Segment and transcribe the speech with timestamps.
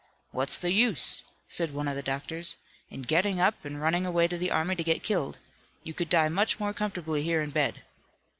[0.31, 2.57] 'What's the use,' said one of the doctors,
[2.89, 5.37] 'in getting up and running away to the army to get killed?
[5.83, 7.83] You could die much more comfortably here in bed.'